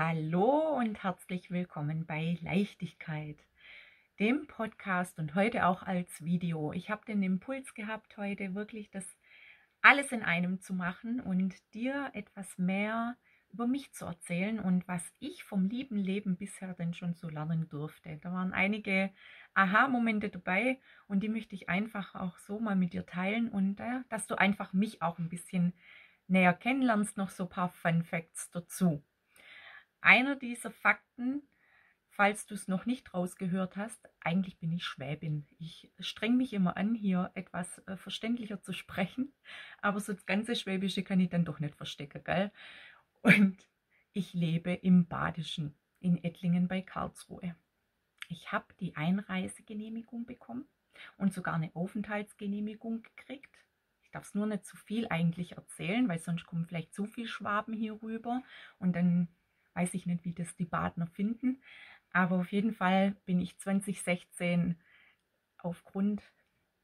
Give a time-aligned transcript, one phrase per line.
[0.00, 3.36] Hallo und herzlich willkommen bei Leichtigkeit,
[4.20, 6.72] dem Podcast und heute auch als Video.
[6.72, 9.04] Ich habe den Impuls gehabt, heute wirklich das
[9.82, 13.16] alles in einem zu machen und dir etwas mehr
[13.50, 17.68] über mich zu erzählen und was ich vom lieben Leben bisher denn schon so lernen
[17.68, 18.20] durfte.
[18.22, 19.10] Da waren einige
[19.54, 20.78] Aha-Momente dabei
[21.08, 24.36] und die möchte ich einfach auch so mal mit dir teilen und äh, dass du
[24.36, 25.72] einfach mich auch ein bisschen
[26.28, 29.02] näher kennenlernst, noch so ein paar Fun Facts dazu.
[30.00, 31.42] Einer dieser Fakten,
[32.08, 35.46] falls du es noch nicht rausgehört hast, eigentlich bin ich Schwäbin.
[35.58, 39.32] Ich streng mich immer an, hier etwas äh, verständlicher zu sprechen,
[39.82, 42.52] aber so das ganze Schwäbische kann ich dann doch nicht verstecken, gell?
[43.22, 43.68] Und
[44.12, 47.56] ich lebe im Badischen in Ettlingen bei Karlsruhe.
[48.28, 50.68] Ich habe die Einreisegenehmigung bekommen
[51.16, 53.54] und sogar eine Aufenthaltsgenehmigung gekriegt.
[54.02, 57.26] Ich darf es nur nicht zu viel eigentlich erzählen, weil sonst kommen vielleicht zu viel
[57.26, 58.42] Schwaben hier rüber
[58.78, 59.28] und dann
[59.78, 61.62] weiß ich nicht, wie das die Badner finden.
[62.12, 64.76] Aber auf jeden Fall bin ich 2016
[65.58, 66.22] aufgrund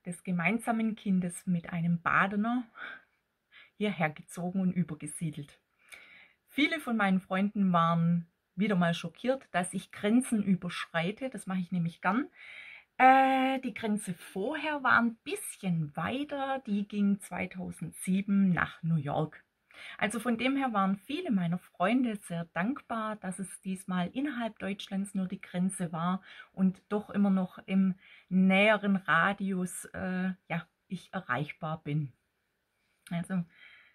[0.06, 2.64] des gemeinsamen Kindes mit einem Badener
[3.76, 5.58] hierher gezogen und übergesiedelt.
[6.48, 11.30] Viele von meinen Freunden waren wieder mal schockiert, dass ich Grenzen überschreite.
[11.30, 12.28] Das mache ich nämlich gern.
[12.96, 16.62] Äh, die Grenze vorher war ein bisschen weiter.
[16.66, 19.43] Die ging 2007 nach New York.
[19.98, 25.14] Also von dem her waren viele meiner Freunde sehr dankbar, dass es diesmal innerhalb Deutschlands
[25.14, 26.22] nur die Grenze war
[26.52, 27.94] und doch immer noch im
[28.28, 32.12] näheren Radius äh, ja, ich erreichbar bin.
[33.10, 33.44] Also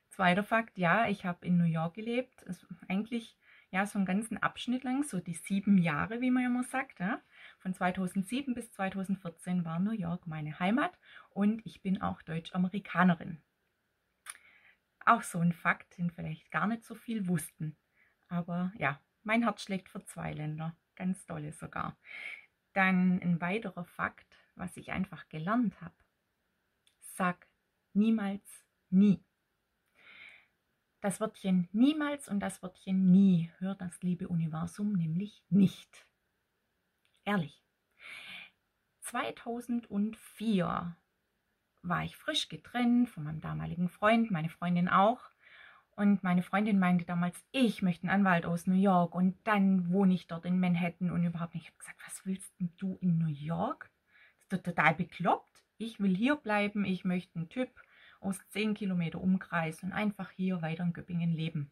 [0.09, 2.43] zweiter Fakt, ja, ich habe in New York gelebt.
[2.43, 3.37] Es, eigentlich
[3.71, 6.99] ja so einen ganzen Abschnitt lang, so die sieben Jahre, wie man immer sagt.
[6.99, 7.21] Ja.
[7.59, 10.97] Von 2007 bis 2014 war New York meine Heimat
[11.29, 13.41] und ich bin auch Deutsch-Amerikanerin.
[15.09, 17.75] Auch so ein Fakt, den vielleicht gar nicht so viel wussten.
[18.27, 20.77] Aber ja, mein Herz schlägt für zwei Länder.
[20.95, 21.97] Ganz tolle sogar.
[22.73, 25.95] Dann ein weiterer Fakt, was ich einfach gelernt habe.
[26.99, 27.47] Sag
[27.93, 29.25] niemals nie.
[31.01, 36.05] Das Wörtchen niemals und das Wörtchen nie hört das liebe Universum nämlich nicht.
[37.25, 37.63] Ehrlich.
[39.01, 40.95] 2004
[41.81, 45.21] war ich frisch getrennt von meinem damaligen Freund, meine Freundin auch.
[45.91, 50.13] Und meine Freundin meinte damals, ich möchte einen Anwalt aus New York und dann wohne
[50.13, 51.65] ich dort in Manhattan und überhaupt nicht.
[51.65, 53.89] Ich habe gesagt, was willst du in New York?
[54.47, 55.63] Das ist total bekloppt.
[55.77, 57.69] Ich will hier bleiben, ich möchte einen Typ
[58.21, 61.69] aus 10 Kilometer Umkreis und einfach hier weiter in Göppingen leben.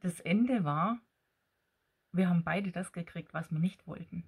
[0.00, 0.98] Das Ende war,
[2.12, 4.24] wir haben beide das gekriegt, was wir nicht wollten.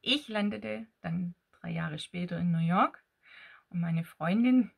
[0.00, 3.02] Ich landete dann drei Jahre später in New York.
[3.68, 4.70] Und meine Freundin,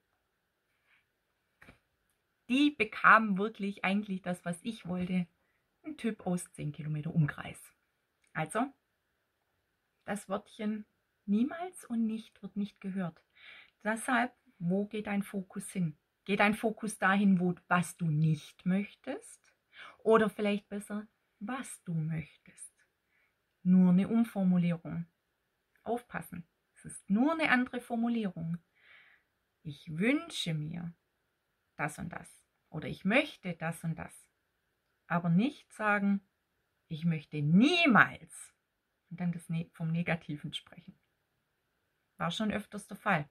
[2.48, 5.26] die bekam wirklich eigentlich das, was ich wollte.
[5.82, 7.60] Ein Typ aus 10 Kilometer Umkreis.
[8.32, 8.66] Also,
[10.04, 10.86] das Wörtchen
[11.26, 13.22] niemals und nicht wird nicht gehört.
[13.82, 15.96] Deshalb, wo geht dein Fokus hin?
[16.24, 19.52] Geht dein Fokus dahin, wo, was du nicht möchtest?
[19.98, 21.06] Oder vielleicht besser,
[21.38, 22.72] was du möchtest?
[23.62, 25.06] Nur eine Umformulierung.
[25.82, 26.46] Aufpassen.
[26.84, 28.58] Ist nur eine andere Formulierung.
[29.62, 30.94] Ich wünsche mir
[31.76, 34.28] das und das oder ich möchte das und das.
[35.06, 36.20] Aber nicht sagen,
[36.88, 38.52] ich möchte niemals
[39.10, 40.98] und dann das ne-, vom Negativen sprechen.
[42.16, 43.28] War schon öfters der Fall.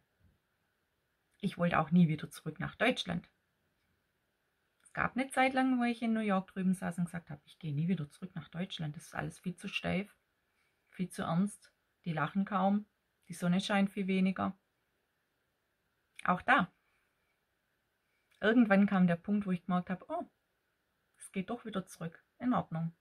[1.40, 3.30] Ich wollte auch nie wieder zurück nach Deutschland.
[4.82, 7.42] Es gab eine Zeit lang, wo ich in New York drüben saß und gesagt habe,
[7.46, 8.96] ich gehe nie wieder zurück nach Deutschland.
[8.96, 10.16] Das ist alles viel zu steif,
[10.90, 11.72] viel zu ernst.
[12.06, 12.86] Die lachen kaum.
[13.34, 14.56] Die Sonne scheint viel weniger.
[16.24, 16.72] Auch da.
[18.40, 20.30] Irgendwann kam der Punkt, wo ich gemerkt habe, oh,
[21.18, 22.24] es geht doch wieder zurück.
[22.38, 22.94] In Ordnung.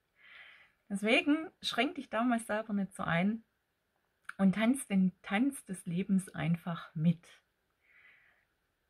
[0.88, 3.44] Deswegen schränk dich damals selber nicht so ein
[4.38, 7.28] und tanz den Tanz des Lebens einfach mit.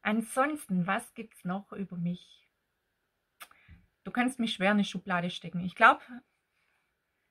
[0.03, 2.49] Ansonsten, was gibt es noch über mich?
[4.05, 5.59] Du kannst mich schwer in eine Schublade stecken.
[5.65, 6.05] Ich glaube,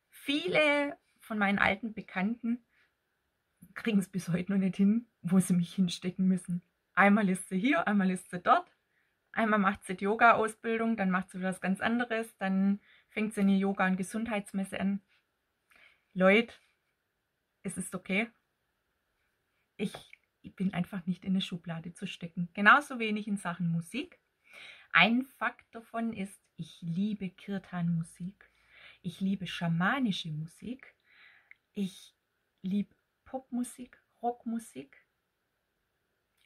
[0.09, 2.61] viele von meinen alten Bekannten
[3.73, 6.61] kriegen es bis heute noch nicht hin, wo sie mich hinstecken müssen.
[6.93, 8.69] Einmal ist sie hier, einmal ist sie dort.
[9.33, 13.41] Einmal macht sie die Yoga-Ausbildung, dann macht sie wieder was ganz anderes, dann fängt sie
[13.41, 15.01] eine Yoga- und Gesundheitsmesse an.
[16.13, 16.53] Leute,
[17.63, 18.29] es ist okay.
[19.77, 19.93] Ich,
[20.41, 22.49] ich bin einfach nicht in eine Schublade zu stecken.
[22.53, 24.19] Genauso wenig in Sachen Musik.
[24.91, 28.49] Ein Fakt davon ist, ich liebe Kirtan-Musik.
[29.01, 30.93] Ich liebe schamanische Musik.
[31.73, 32.13] Ich
[32.61, 32.93] liebe
[33.31, 35.05] Popmusik, Rockmusik.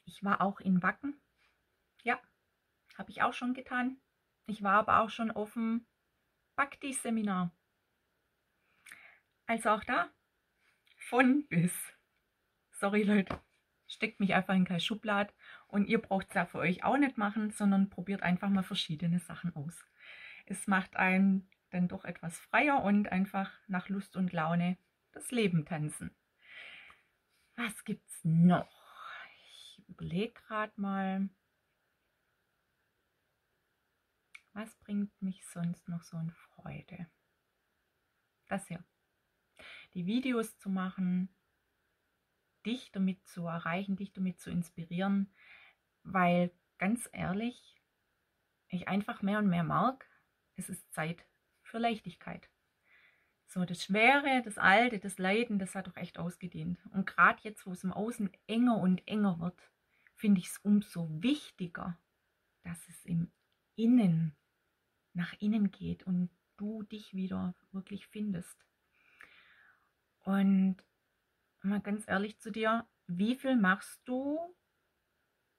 [0.04, 1.20] Ich war auch in Wacken.
[2.04, 2.22] Ja,
[2.96, 4.00] habe ich auch schon getan.
[4.46, 5.88] Ich war aber auch schon auf dem
[6.56, 7.52] Bhakti-Seminar.
[9.48, 10.12] Also auch da
[11.00, 11.74] von bis.
[12.70, 13.42] Sorry Leute,
[13.88, 15.34] steckt mich einfach in keine Schublade
[15.66, 19.18] und ihr braucht es ja für euch auch nicht machen, sondern probiert einfach mal verschiedene
[19.18, 19.84] Sachen aus.
[20.46, 24.78] Es macht einen dann doch etwas freier und einfach nach Lust und Laune
[25.14, 26.16] das Leben tanzen.
[27.56, 28.70] Was gibt's noch?
[29.48, 31.30] Ich überlege gerade mal.
[34.54, 37.08] Was bringt mich sonst noch so in Freude?
[38.48, 38.84] Das hier.
[39.94, 41.30] Die Videos zu machen,
[42.66, 45.34] dich damit zu erreichen, dich damit zu inspirieren,
[46.04, 47.82] weil ganz ehrlich,
[48.68, 50.10] ich einfach mehr und mehr mag,
[50.56, 51.26] es ist Zeit
[51.64, 52.50] für Leichtigkeit.
[53.56, 56.78] So, das Schwere, das Alte, das Leiden, das hat doch echt ausgedient.
[56.92, 59.58] Und gerade jetzt, wo es im Außen enger und enger wird,
[60.14, 61.98] finde ich es umso wichtiger,
[62.64, 63.32] dass es im
[63.78, 64.36] Innen
[65.14, 68.58] nach innen geht und du dich wieder wirklich findest.
[70.26, 70.76] Und
[71.62, 74.38] mal ganz ehrlich zu dir, wie viel machst du,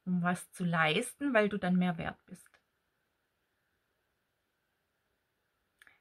[0.04, 2.60] um was zu leisten, weil du dann mehr wert bist?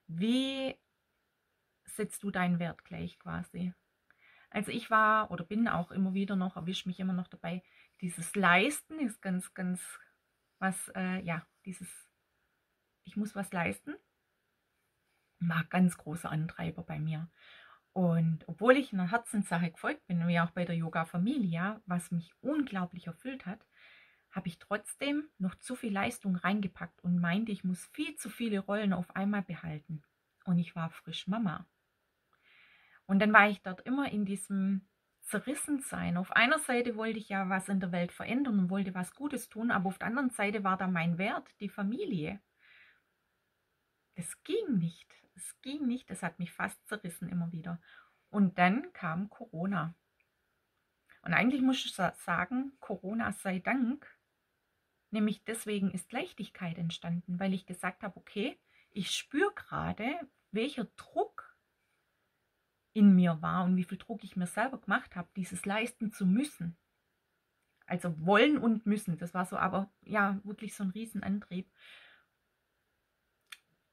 [0.08, 0.78] Wie
[1.96, 3.74] setzt du deinen Wert gleich quasi?
[4.50, 7.64] Also ich war oder bin auch immer wieder noch, erwische mich immer noch dabei,
[8.02, 9.82] dieses Leisten ist ganz, ganz
[10.60, 11.90] was, äh, ja, dieses
[13.06, 13.96] ich muss was leisten,
[15.40, 17.30] war ganz großer Antreiber bei mir.
[17.94, 22.34] Und obwohl ich einer Herzenssache gefolgt bin, wie auch bei der Yoga Familia, was mich
[22.42, 23.66] unglaublich erfüllt hat,
[24.32, 28.60] habe ich trotzdem noch zu viel Leistung reingepackt und meinte, ich muss viel zu viele
[28.60, 30.04] Rollen auf einmal behalten.
[30.44, 31.66] Und ich war frisch Mama.
[33.07, 34.88] Und dann war ich dort immer in diesem
[35.22, 36.18] Zerrissensein.
[36.18, 39.50] Auf einer Seite wollte ich ja was in der Welt verändern und wollte was Gutes
[39.50, 42.40] tun, aber auf der anderen Seite war da mein Wert, die Familie.
[44.13, 45.12] Es ging nicht.
[45.36, 46.10] Es ging nicht.
[46.10, 47.81] Es hat mich fast zerrissen immer wieder.
[48.30, 49.96] Und dann kam Corona.
[51.22, 54.08] Und eigentlich muss ich sagen, Corona sei Dank.
[55.10, 58.60] Nämlich deswegen ist Leichtigkeit entstanden, weil ich gesagt habe, okay,
[58.92, 60.19] ich spüre gerade,
[60.51, 61.35] welcher Druck
[62.96, 66.26] in mir war und wie viel Druck ich mir selber gemacht habe, dieses leisten zu
[66.26, 66.78] müssen.
[67.86, 69.18] Also wollen und müssen.
[69.18, 71.70] Das war so aber ja wirklich so ein Riesenantrieb.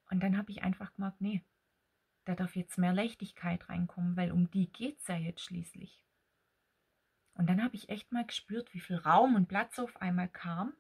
[0.09, 1.45] Und dann habe ich einfach gemerkt, nee,
[2.25, 6.05] da darf jetzt mehr Leichtigkeit reinkommen, weil um die geht es ja jetzt schließlich.
[7.35, 10.75] Und dann habe ich echt mal gespürt, wie viel Raum und Platz auf einmal kam.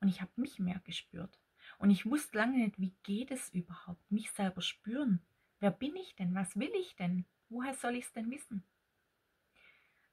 [0.00, 1.38] Und ich habe mich mehr gespürt.
[1.78, 5.22] Und ich wusste lange nicht, wie geht es überhaupt, mich selber spüren.
[5.60, 6.34] Wer bin ich denn?
[6.34, 7.26] Was will ich denn?
[7.50, 8.64] Woher soll ich es denn wissen?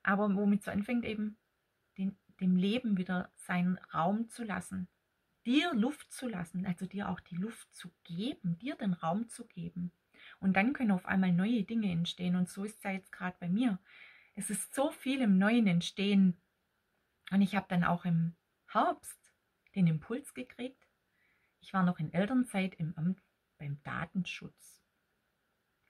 [0.03, 1.37] Aber womit so anfängt eben,
[1.97, 4.87] den, dem Leben wieder seinen Raum zu lassen,
[5.45, 9.45] dir Luft zu lassen, also dir auch die Luft zu geben, dir den Raum zu
[9.47, 9.91] geben.
[10.39, 12.35] Und dann können auf einmal neue Dinge entstehen.
[12.35, 13.79] Und so ist es ja jetzt gerade bei mir.
[14.35, 16.37] Es ist so viel im Neuen entstehen.
[17.31, 18.35] Und ich habe dann auch im
[18.67, 19.33] Herbst
[19.75, 20.87] den Impuls gekriegt.
[21.61, 23.21] Ich war noch in Elternzeit im Amt
[23.57, 24.86] beim Datenschutz.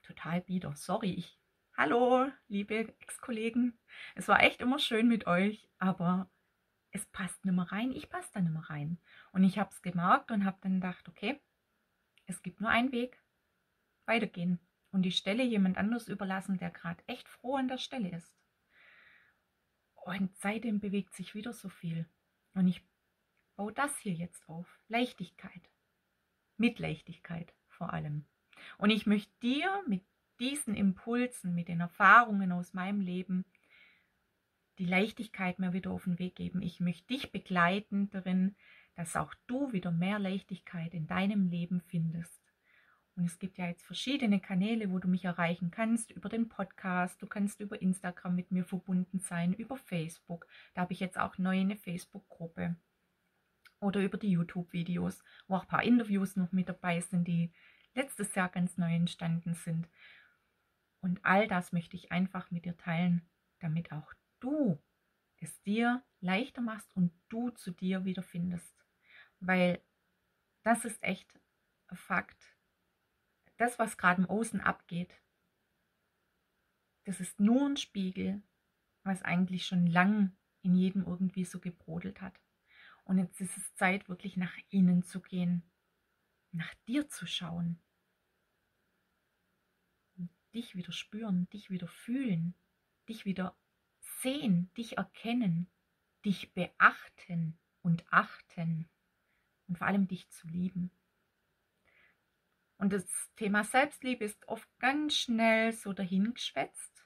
[0.08, 0.74] Total bieder.
[0.74, 1.38] Sorry, ich.
[1.76, 3.78] Hallo, liebe Ex-Kollegen.
[4.14, 6.30] Es war echt immer schön mit euch, aber
[6.92, 8.98] es passt nicht mehr rein, ich passe da nicht mehr rein.
[9.32, 11.38] Und ich habe es gemerkt und habe dann gedacht, okay,
[12.24, 13.22] es gibt nur einen Weg,
[14.06, 14.58] weitergehen
[14.92, 18.34] und die Stelle jemand anders überlassen, der gerade echt froh an der Stelle ist.
[19.92, 22.08] Und seitdem bewegt sich wieder so viel.
[22.54, 22.82] Und ich
[23.56, 24.80] baue das hier jetzt auf.
[24.88, 25.68] Leichtigkeit.
[26.56, 28.24] Mit Leichtigkeit vor allem.
[28.76, 30.02] Und ich möchte dir mit
[30.40, 33.44] diesen Impulsen, mit den Erfahrungen aus meinem Leben
[34.78, 36.62] die Leichtigkeit mir wieder auf den Weg geben.
[36.62, 38.54] Ich möchte dich begleiten darin,
[38.94, 42.40] dass auch du wieder mehr Leichtigkeit in deinem Leben findest.
[43.16, 47.20] Und es gibt ja jetzt verschiedene Kanäle, wo du mich erreichen kannst, über den Podcast,
[47.20, 50.46] du kannst über Instagram mit mir verbunden sein, über Facebook.
[50.74, 52.76] Da habe ich jetzt auch neu eine Facebook-Gruppe.
[53.80, 57.52] Oder über die YouTube-Videos, wo auch ein paar Interviews noch mit dabei sind, die
[57.98, 59.88] letztes Jahr ganz neu entstanden sind.
[61.00, 63.28] Und all das möchte ich einfach mit dir teilen,
[63.58, 64.80] damit auch du
[65.40, 68.74] es dir leichter machst und du zu dir wiederfindest.
[69.40, 69.82] Weil
[70.62, 71.38] das ist echt
[71.92, 72.56] Fakt.
[73.56, 75.20] Das, was gerade im Außen abgeht,
[77.04, 78.42] das ist nur ein Spiegel,
[79.02, 82.38] was eigentlich schon lang in jedem irgendwie so gebrodelt hat.
[83.04, 85.62] Und jetzt ist es Zeit, wirklich nach innen zu gehen,
[86.52, 87.80] nach dir zu schauen,
[90.54, 92.54] dich wieder spüren, dich wieder fühlen,
[93.08, 93.56] dich wieder
[94.20, 95.70] sehen, dich erkennen,
[96.24, 98.88] dich beachten und achten
[99.66, 100.90] und vor allem dich zu lieben.
[102.78, 107.04] Und das Thema Selbstliebe ist oft ganz schnell so dahingeschwätzt.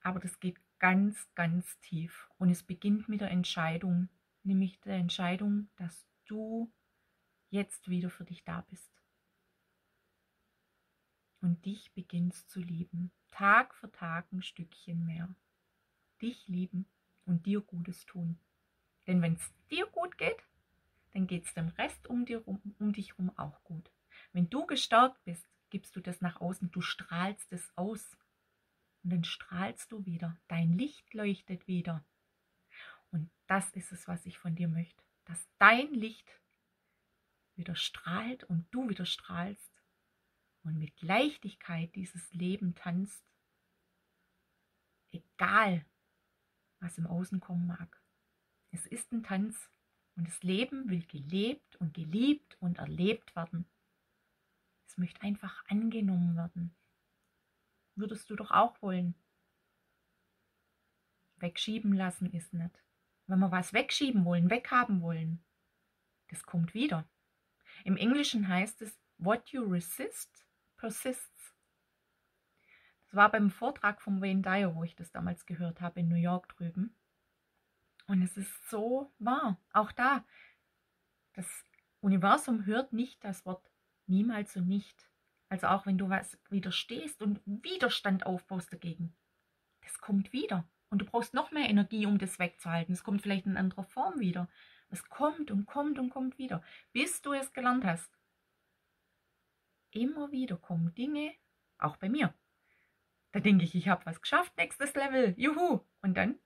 [0.00, 2.28] Aber das geht ganz, ganz tief.
[2.38, 4.08] Und es beginnt mit der Entscheidung,
[4.44, 6.72] nämlich der Entscheidung, dass du
[7.50, 8.95] jetzt wieder für dich da bist.
[11.46, 13.12] Und dich beginnst zu lieben.
[13.30, 15.32] Tag für Tag ein Stückchen mehr.
[16.20, 16.86] Dich lieben
[17.24, 18.36] und dir Gutes tun.
[19.06, 20.42] Denn wenn es dir gut geht,
[21.12, 23.92] dann geht es dem Rest um, dir rum, um dich herum auch gut.
[24.32, 28.16] Wenn du gestärkt bist, gibst du das nach außen, du strahlst es aus.
[29.04, 32.04] Und dann strahlst du wieder, dein Licht leuchtet wieder.
[33.12, 36.28] Und das ist es, was ich von dir möchte, dass dein Licht
[37.54, 39.65] wieder strahlt und du wieder strahlst
[40.66, 43.24] und mit Leichtigkeit dieses Leben tanzt,
[45.12, 45.86] egal
[46.80, 48.02] was im Außen kommen mag.
[48.72, 49.70] Es ist ein Tanz
[50.16, 53.64] und das Leben will gelebt und geliebt und erlebt werden.
[54.88, 56.74] Es möchte einfach angenommen werden.
[57.94, 59.14] Würdest du doch auch wollen.
[61.36, 62.82] Wegschieben lassen ist nicht.
[63.26, 65.44] Wenn wir was wegschieben wollen, weghaben wollen,
[66.28, 67.08] das kommt wieder.
[67.84, 70.45] Im Englischen heißt es, what you resist,
[70.76, 71.54] persists.
[73.06, 76.16] Das war beim Vortrag von Wayne Dyer, wo ich das damals gehört habe, in New
[76.16, 76.94] York drüben.
[78.06, 79.58] Und es ist so wahr.
[79.72, 80.24] Auch da,
[81.34, 81.46] das
[82.00, 83.70] Universum hört nicht das Wort
[84.06, 85.08] niemals und nicht.
[85.48, 89.14] Also auch wenn du was widerstehst und Widerstand aufbaust dagegen,
[89.82, 90.68] das kommt wieder.
[90.88, 92.92] Und du brauchst noch mehr Energie, um das wegzuhalten.
[92.92, 94.48] Es kommt vielleicht in anderer Form wieder.
[94.88, 98.15] Es kommt und kommt und kommt wieder, bis du es gelernt hast.
[99.90, 101.34] Immer wieder kommen Dinge,
[101.78, 102.34] auch bei mir.
[103.32, 105.80] Da denke ich, ich habe was geschafft, nächstes Level, juhu.
[106.02, 106.38] Und dann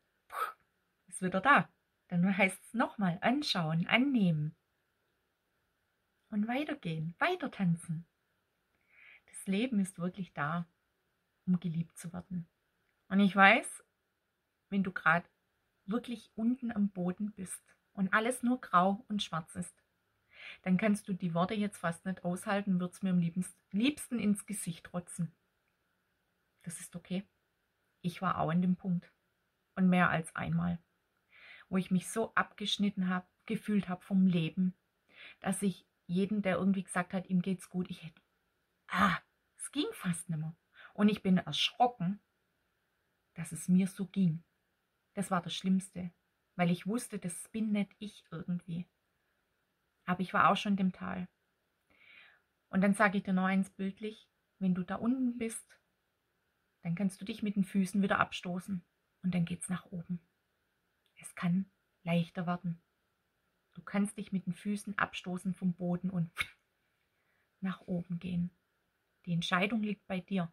[1.07, 1.69] ist wieder da.
[2.09, 4.57] Dann heißt es nochmal anschauen, annehmen.
[6.31, 8.07] Und weitergehen, weiter tanzen.
[9.27, 10.67] Das Leben ist wirklich da,
[11.47, 12.49] um geliebt zu werden.
[13.09, 13.85] Und ich weiß,
[14.69, 15.29] wenn du gerade
[15.87, 19.80] wirklich unten am Boden bist und alles nur grau und schwarz ist,
[20.63, 23.33] dann kannst du die Worte jetzt fast nicht aushalten, würdest mir am
[23.73, 25.33] liebsten ins Gesicht trotzen.
[26.63, 27.25] Das ist okay.
[28.03, 29.13] Ich war auch an dem Punkt.
[29.75, 30.79] Und mehr als einmal
[31.71, 34.75] wo ich mich so abgeschnitten habe, gefühlt habe vom Leben,
[35.39, 38.21] dass ich jeden, der irgendwie gesagt hat, ihm geht's gut, ich hätte,
[38.89, 39.17] ah,
[39.57, 40.57] es ging fast nicht mehr.
[40.93, 42.21] Und ich bin erschrocken,
[43.35, 44.43] dass es mir so ging.
[45.15, 46.13] Das war das Schlimmste,
[46.57, 48.87] weil ich wusste, das bin nicht ich irgendwie.
[50.11, 51.29] Aber ich war auch schon dem Tal.
[52.69, 55.64] Und dann sage ich dir noch eins bildlich, wenn du da unten bist,
[56.83, 58.85] dann kannst du dich mit den Füßen wieder abstoßen
[59.23, 60.21] und dann geht's nach oben.
[61.14, 61.71] Es kann
[62.02, 62.83] leichter werden.
[63.75, 66.33] Du kannst dich mit den Füßen abstoßen vom Boden und
[67.61, 68.50] nach oben gehen.
[69.26, 70.52] Die Entscheidung liegt bei dir.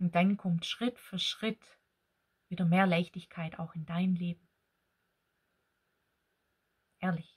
[0.00, 1.78] Und dann kommt Schritt für Schritt
[2.48, 4.44] wieder mehr Leichtigkeit auch in dein Leben.
[6.98, 7.35] Ehrlich.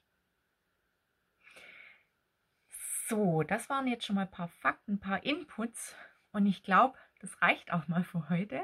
[3.09, 5.95] So, das waren jetzt schon mal ein paar Fakten, ein paar Inputs.
[6.31, 8.63] Und ich glaube, das reicht auch mal für heute.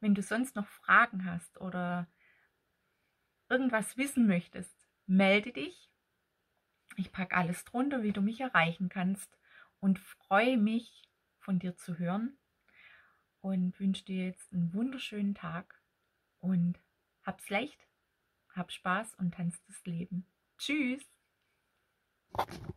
[0.00, 2.08] Wenn du sonst noch Fragen hast oder
[3.50, 5.90] irgendwas wissen möchtest, melde dich.
[6.96, 9.36] Ich packe alles drunter, wie du mich erreichen kannst
[9.78, 11.02] und freue mich,
[11.38, 12.38] von dir zu hören
[13.42, 15.82] und wünsche dir jetzt einen wunderschönen Tag
[16.40, 16.80] und
[17.24, 17.86] hab's leicht,
[18.54, 20.26] hab Spaß und tanz das Leben.
[20.56, 21.04] Tschüss!